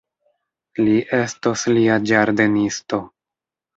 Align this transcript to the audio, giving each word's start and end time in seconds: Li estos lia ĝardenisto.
Li 0.87 0.95
estos 1.19 1.67
lia 1.75 1.99
ĝardenisto. 2.13 3.03